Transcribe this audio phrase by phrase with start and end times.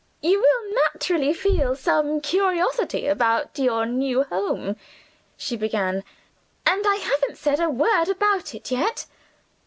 [0.23, 4.75] "You will naturally feel some curiosity about your new home,"
[5.37, 6.03] she began,
[6.65, 9.05] "and I haven't said a word about it yet.